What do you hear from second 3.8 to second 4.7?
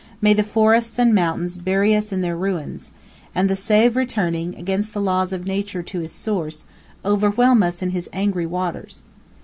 returning,